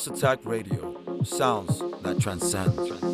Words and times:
House 0.00 0.06
Attack 0.06 0.38
Radio. 0.46 0.96
Sounds 1.24 1.78
that 2.04 2.18
transcend. 2.18 3.09